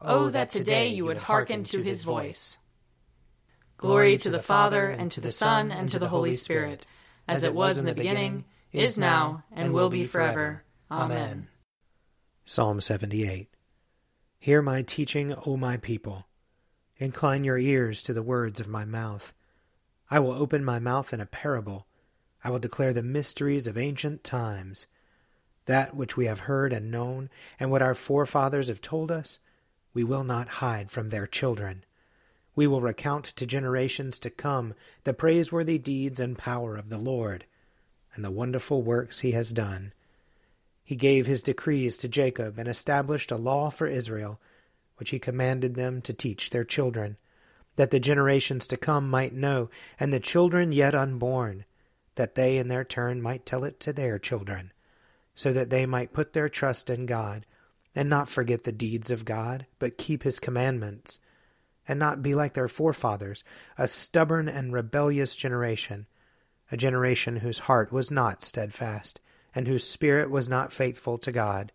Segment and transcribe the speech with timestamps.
[0.00, 2.58] Oh, oh, that today you would hearken to his voice.
[3.76, 6.86] Glory to the Father, and to the Son, and to the Holy Spirit,
[7.26, 10.64] as it was in the beginning, is now, and will be forever.
[10.90, 11.48] Amen.
[12.44, 13.48] Psalm 78
[14.38, 16.26] Hear my teaching, O my people.
[16.98, 19.32] Incline your ears to the words of my mouth.
[20.10, 21.86] I will open my mouth in a parable.
[22.44, 24.86] I will declare the mysteries of ancient times.
[25.66, 29.38] That which we have heard and known, and what our forefathers have told us,
[29.94, 31.84] we will not hide from their children.
[32.56, 37.46] We will recount to generations to come the praiseworthy deeds and power of the Lord,
[38.14, 39.92] and the wonderful works he has done.
[40.84, 44.40] He gave his decrees to Jacob and established a law for Israel,
[44.96, 47.16] which he commanded them to teach their children,
[47.76, 51.64] that the generations to come might know, and the children yet unborn,
[52.16, 54.72] that they in their turn might tell it to their children,
[55.34, 57.46] so that they might put their trust in God
[57.94, 61.20] and not forget the deeds of God, but keep his commandments,
[61.86, 63.44] and not be like their forefathers,
[63.78, 66.06] a stubborn and rebellious generation,
[66.72, 69.20] a generation whose heart was not steadfast,
[69.54, 71.70] and whose spirit was not faithful to God.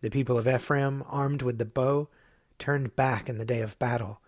[0.00, 2.08] The people of Ephraim, armed with the bow,
[2.58, 4.20] turned back in the day of battle.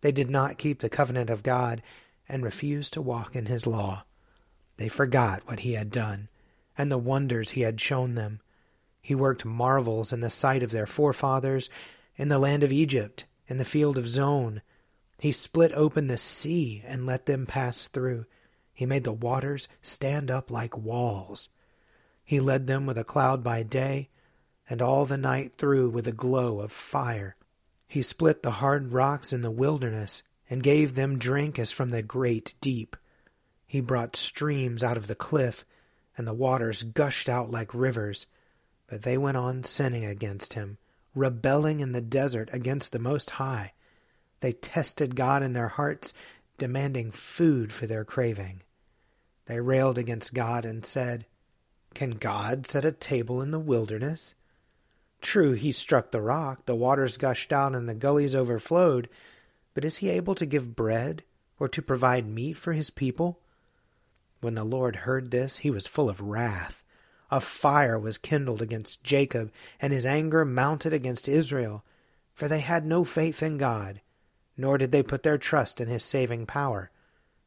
[0.00, 1.82] They did not keep the covenant of God,
[2.28, 4.04] and refused to walk in his law.
[4.76, 6.28] They forgot what he had done,
[6.76, 8.40] and the wonders he had shown them
[9.00, 11.70] he worked marvels in the sight of their forefathers
[12.16, 14.62] in the land of Egypt, in the field of Zoan.
[15.18, 18.26] He split open the sea and let them pass through.
[18.72, 21.48] He made the waters stand up like walls.
[22.24, 24.10] He led them with a cloud by day,
[24.68, 27.36] and all the night through with a glow of fire.
[27.86, 32.02] He split the hard rocks in the wilderness, and gave them drink as from the
[32.02, 32.96] great deep.
[33.66, 35.64] He brought streams out of the cliff,
[36.16, 38.26] and the waters gushed out like rivers.
[38.88, 40.78] But they went on sinning against him,
[41.14, 43.72] rebelling in the desert against the Most High.
[44.40, 46.14] They tested God in their hearts,
[46.56, 48.62] demanding food for their craving.
[49.46, 51.26] They railed against God and said,
[51.94, 54.34] Can God set a table in the wilderness?
[55.20, 59.08] True, he struck the rock, the waters gushed out, and the gullies overflowed,
[59.74, 61.24] but is he able to give bread
[61.58, 63.40] or to provide meat for his people?
[64.40, 66.84] When the Lord heard this, he was full of wrath
[67.30, 71.84] a fire was kindled against Jacob, and his anger mounted against Israel,
[72.34, 74.00] for they had no faith in God,
[74.56, 76.90] nor did they put their trust in his saving power.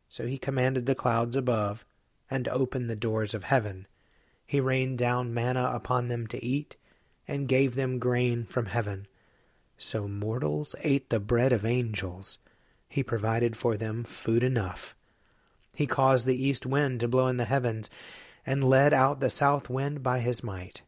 [0.09, 1.85] So he commanded the clouds above,
[2.29, 3.87] and opened the doors of heaven.
[4.45, 6.75] He rained down manna upon them to eat,
[7.27, 9.07] and gave them grain from heaven.
[9.77, 12.37] So mortals ate the bread of angels.
[12.87, 14.95] He provided for them food enough.
[15.73, 17.89] He caused the east wind to blow in the heavens,
[18.45, 20.83] and led out the south wind by his might.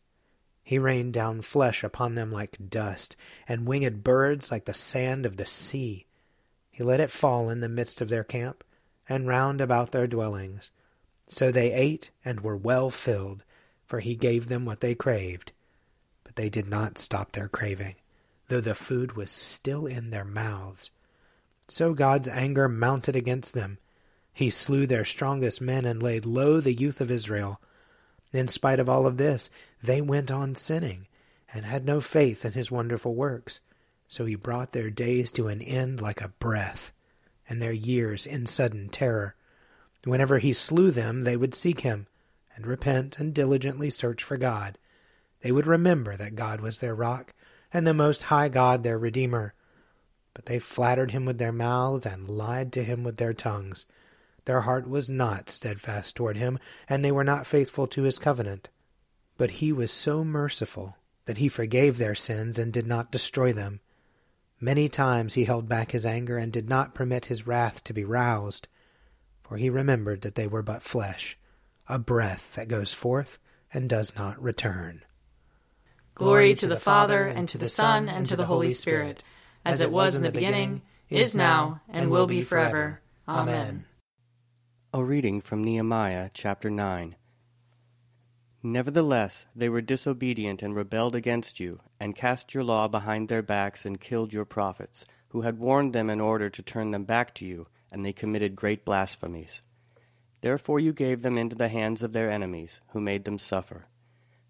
[0.63, 3.15] He rained down flesh upon them like dust,
[3.47, 6.05] and winged birds like the sand of the sea.
[6.71, 8.63] He let it fall in the midst of their camp,
[9.07, 10.71] and round about their dwellings.
[11.27, 13.43] So they ate and were well filled,
[13.85, 15.51] for he gave them what they craved.
[16.23, 17.95] But they did not stop their craving,
[18.47, 20.91] though the food was still in their mouths.
[21.67, 23.77] So God's anger mounted against them,
[24.33, 27.61] he slew their strongest men and laid low the youth of Israel.
[28.31, 29.51] In spite of all of this,
[29.81, 31.07] they went on sinning
[31.53, 33.61] and had no faith in his wonderful works.
[34.07, 36.91] So he brought their days to an end like a breath,
[37.47, 39.35] and their years in sudden terror.
[40.03, 42.07] Whenever he slew them, they would seek him,
[42.55, 44.77] and repent and diligently search for God.
[45.41, 47.33] They would remember that God was their rock,
[47.71, 49.53] and the Most High God their Redeemer.
[50.33, 53.85] But they flattered him with their mouths, and lied to him with their tongues.
[54.45, 56.59] Their heart was not steadfast toward him,
[56.89, 58.69] and they were not faithful to his covenant.
[59.37, 63.79] But he was so merciful that he forgave their sins and did not destroy them.
[64.59, 68.03] Many times he held back his anger and did not permit his wrath to be
[68.03, 68.67] roused,
[69.43, 71.37] for he remembered that they were but flesh,
[71.87, 73.39] a breath that goes forth
[73.73, 75.03] and does not return.
[76.15, 79.23] Glory to the Father, and to the Son, and to the Holy Spirit,
[79.65, 83.01] as it was in the beginning, is now, and will be forever.
[83.27, 83.85] Amen.
[84.95, 87.15] A reading from Nehemiah chapter 9.
[88.61, 93.87] Nevertheless, they were disobedient and rebelled against you, and cast your law behind their backs
[93.87, 97.43] and killed your prophets, who had warned them in order to turn them back to
[97.43, 99.63] you, and they committed great blasphemies.
[100.41, 103.87] Therefore you gave them into the hands of their enemies, who made them suffer.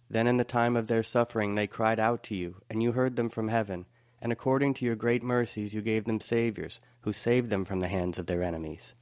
[0.10, 3.16] Then in the time of their suffering they cried out to you, and you heard
[3.16, 3.86] them from heaven,
[4.22, 7.88] and according to your great mercies you gave them saviors, who saved them from the
[7.88, 8.94] hands of their enemies.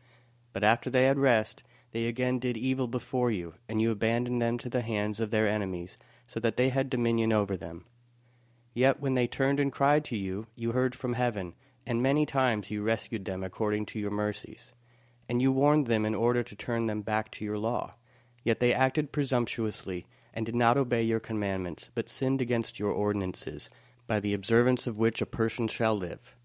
[0.53, 4.57] But after they had rest, they again did evil before you, and you abandoned them
[4.59, 7.85] to the hands of their enemies, so that they had dominion over them.
[8.73, 11.53] Yet when they turned and cried to you, you heard from heaven,
[11.85, 14.73] and many times you rescued them according to your mercies.
[15.27, 17.95] And you warned them in order to turn them back to your law.
[18.43, 23.69] Yet they acted presumptuously, and did not obey your commandments, but sinned against your ordinances,
[24.07, 26.35] by the observance of which a person shall live.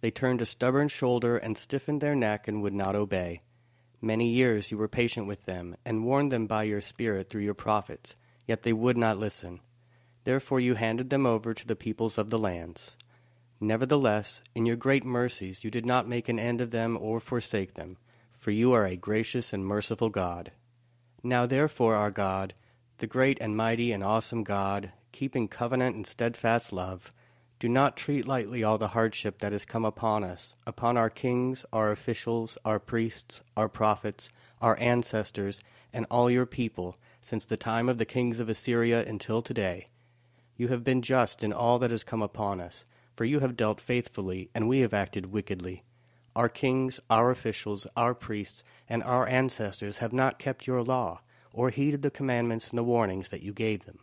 [0.00, 3.42] They turned a stubborn shoulder and stiffened their neck and would not obey.
[4.00, 7.54] Many years you were patient with them, and warned them by your Spirit through your
[7.54, 8.14] prophets,
[8.46, 9.60] yet they would not listen.
[10.24, 12.96] Therefore you handed them over to the peoples of the lands.
[13.58, 17.74] Nevertheless, in your great mercies you did not make an end of them or forsake
[17.74, 17.96] them,
[18.36, 20.52] for you are a gracious and merciful God.
[21.22, 22.54] Now therefore, our God,
[22.98, 27.12] the great and mighty and awesome God, keeping covenant and steadfast love,
[27.58, 31.64] do not treat lightly all the hardship that has come upon us, upon our kings,
[31.72, 34.30] our officials, our priests, our prophets,
[34.60, 35.62] our ancestors,
[35.92, 39.86] and all your people, since the time of the kings of Assyria until today.
[40.56, 43.80] You have been just in all that has come upon us, for you have dealt
[43.80, 45.82] faithfully, and we have acted wickedly.
[46.34, 51.22] Our kings, our officials, our priests, and our ancestors have not kept your law,
[51.52, 54.00] or heeded the commandments and the warnings that you gave them.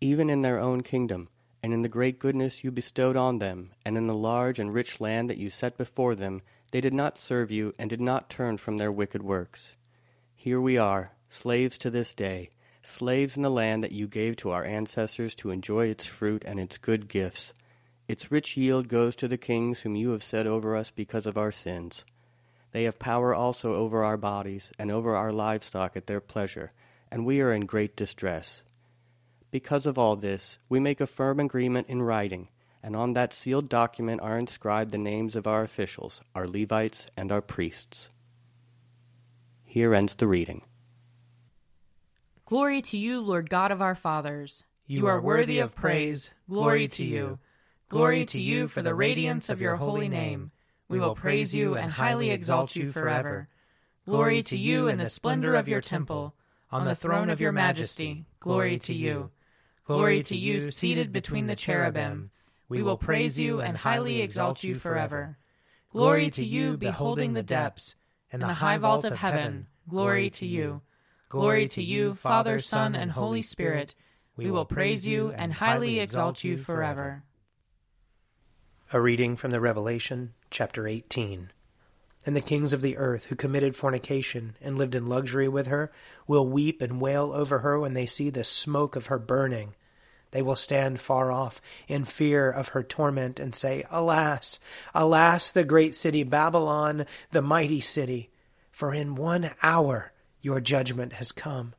[0.00, 1.28] Even in their own kingdom,
[1.66, 5.00] and in the great goodness you bestowed on them, and in the large and rich
[5.00, 6.40] land that you set before them,
[6.70, 9.74] they did not serve you and did not turn from their wicked works.
[10.36, 12.50] Here we are, slaves to this day,
[12.84, 16.60] slaves in the land that you gave to our ancestors to enjoy its fruit and
[16.60, 17.52] its good gifts.
[18.06, 21.36] Its rich yield goes to the kings whom you have set over us because of
[21.36, 22.04] our sins.
[22.70, 26.70] They have power also over our bodies and over our livestock at their pleasure,
[27.10, 28.62] and we are in great distress.
[29.56, 32.48] Because of all this, we make a firm agreement in writing,
[32.82, 37.32] and on that sealed document are inscribed the names of our officials, our Levites, and
[37.32, 38.10] our priests.
[39.64, 40.60] Here ends the reading.
[42.44, 44.62] Glory to you, Lord God of our fathers.
[44.86, 46.34] You, are worthy of praise.
[46.50, 47.38] Glory to you.
[47.88, 50.50] Glory to you for the radiance of your holy name.
[50.86, 53.48] We will praise you and highly exalt you forever.
[54.04, 56.34] Glory to you in the splendor of your temple.
[56.70, 59.30] On the throne of your majesty, glory to you.
[59.86, 62.30] Glory to you, seated between the cherubim.
[62.68, 65.38] We will praise you and highly exalt you forever.
[65.92, 67.94] Glory to you, beholding the depths.
[68.32, 70.82] and the high vault of heaven, glory to you.
[71.28, 73.94] Glory to you, Father, Son, and Holy Spirit.
[74.36, 77.22] We will praise you and highly exalt you forever.
[78.92, 81.52] A reading from the Revelation, chapter 18.
[82.24, 85.92] And the kings of the earth who committed fornication and lived in luxury with her
[86.26, 89.74] will weep and wail over her when they see the smoke of her burning.
[90.36, 94.60] They will stand far off in fear of her torment and say, Alas,
[94.94, 98.28] alas, the great city Babylon, the mighty city,
[98.70, 100.12] for in one hour
[100.42, 101.72] your judgment has come.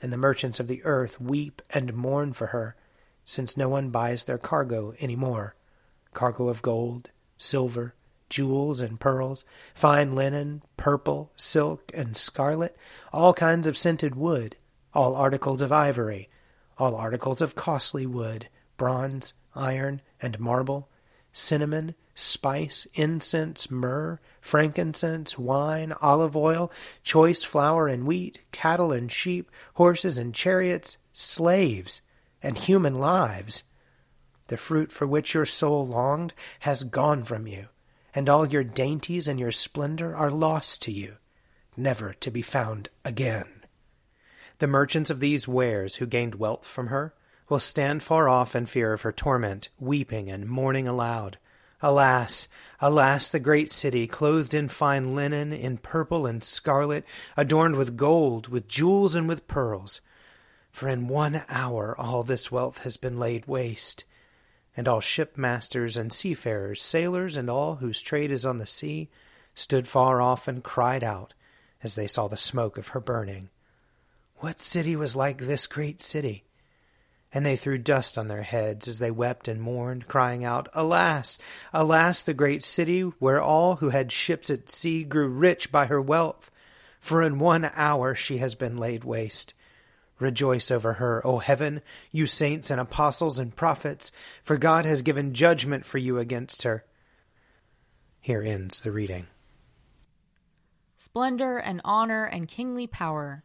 [0.00, 2.76] And the merchants of the earth weep and mourn for her,
[3.24, 5.54] since no one buys their cargo any more
[6.14, 7.94] cargo of gold, silver,
[8.30, 12.74] jewels and pearls, fine linen, purple, silk, and scarlet,
[13.12, 14.56] all kinds of scented wood,
[14.94, 16.30] all articles of ivory,
[16.78, 20.88] all articles of costly wood, bronze, iron, and marble,
[21.32, 29.50] cinnamon, spice, incense, myrrh, frankincense, wine, olive oil, choice flour and wheat, cattle and sheep,
[29.74, 32.00] horses and chariots, slaves,
[32.42, 33.64] and human lives.
[34.48, 37.68] The fruit for which your soul longed has gone from you
[38.16, 41.16] and all your dainties and your splendor are lost to you,
[41.76, 43.55] never to be found again.
[44.58, 47.14] The merchants of these wares who gained wealth from her
[47.48, 51.38] will stand far off in fear of her torment, weeping and mourning aloud.
[51.82, 52.48] Alas,
[52.80, 57.04] alas, the great city, clothed in fine linen, in purple and scarlet,
[57.36, 60.00] adorned with gold, with jewels, and with pearls.
[60.72, 64.04] For in one hour all this wealth has been laid waste
[64.74, 69.10] And all shipmasters and seafarers, sailors, and all whose trade is on the sea,
[69.54, 71.34] stood far off and cried out
[71.82, 73.50] as they saw the smoke of her burning.
[74.38, 76.44] What city was like this great city?
[77.32, 81.38] And they threw dust on their heads as they wept and mourned, crying out, Alas!
[81.72, 86.00] Alas, the great city, where all who had ships at sea grew rich by her
[86.00, 86.50] wealth!
[87.00, 89.54] For in one hour she has been laid waste.
[90.18, 94.12] Rejoice over her, O heaven, you saints and apostles and prophets,
[94.42, 96.84] for God has given judgment for you against her.
[98.20, 99.28] Here ends the reading.
[100.98, 103.44] Splendor and honor and kingly power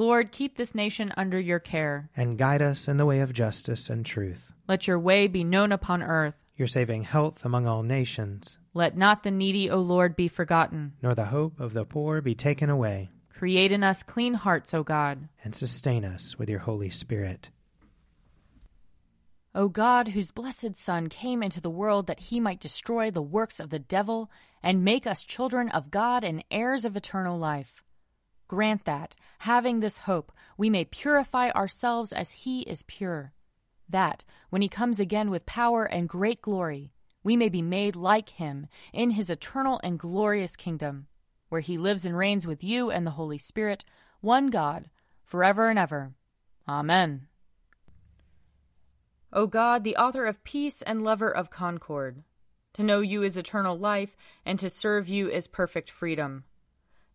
[0.00, 2.08] Lord, keep this nation under your care.
[2.16, 4.50] And guide us in the way of justice and truth.
[4.66, 6.32] Let your way be known upon earth.
[6.56, 8.56] Your saving health among all nations.
[8.72, 10.94] Let not the needy, O Lord, be forgotten.
[11.02, 13.10] Nor the hope of the poor be taken away.
[13.28, 15.28] Create in us clean hearts, O God.
[15.44, 17.50] And sustain us with your Holy Spirit.
[19.54, 23.60] O God, whose blessed Son came into the world that he might destroy the works
[23.60, 24.30] of the devil
[24.62, 27.82] and make us children of God and heirs of eternal life.
[28.50, 33.32] Grant that, having this hope, we may purify ourselves as he is pure.
[33.88, 36.90] That, when he comes again with power and great glory,
[37.22, 41.06] we may be made like him in his eternal and glorious kingdom,
[41.48, 43.84] where he lives and reigns with you and the Holy Spirit,
[44.20, 44.90] one God,
[45.24, 46.14] forever and ever.
[46.68, 47.28] Amen.
[49.32, 52.24] O God, the author of peace and lover of concord,
[52.72, 56.42] to know you is eternal life, and to serve you is perfect freedom.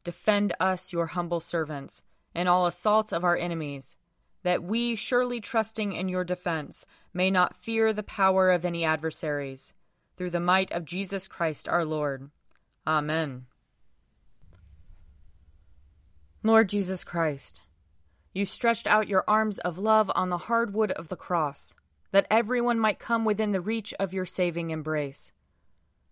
[0.06, 2.02] Defend us, your humble servants,
[2.34, 3.98] in all assaults of our enemies,
[4.44, 9.74] that we, surely trusting in your defense, may not fear the power of any adversaries,
[10.16, 12.30] through the might of Jesus Christ our Lord.
[12.86, 13.48] Amen.
[16.44, 17.64] Lord Jesus Christ,
[18.32, 21.74] you stretched out your arms of love on the hard wood of the cross
[22.12, 25.34] that everyone might come within the reach of your saving embrace.